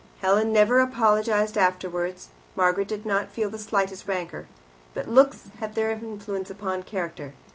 Helen 0.21 0.51
never 0.51 0.79
apologized 0.79 1.59
afterwards, 1.59 2.29
Margaret 2.55 2.87
did 2.87 3.05
not 3.05 3.29
feel 3.29 3.51
the 3.51 3.59
slightest 3.59 4.07
rancour. 4.07 4.47
But 4.95 5.07
looks 5.07 5.49
have 5.59 5.75
their 5.75 5.91
influence 5.91 6.49
upon 6.49 6.81
character. 6.81 7.33